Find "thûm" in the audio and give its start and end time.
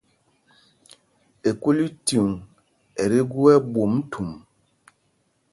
4.11-4.29